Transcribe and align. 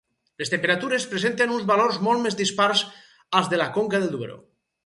Les 0.41 0.51
temperatures 0.53 1.05
presenten 1.11 1.53
uns 1.57 1.67
valors 1.73 2.01
molt 2.09 2.25
més 2.25 2.39
dispars 2.41 2.83
als 3.41 3.53
de 3.55 3.63
la 3.65 3.71
conca 3.77 4.01
del 4.05 4.15
Duero. 4.17 4.43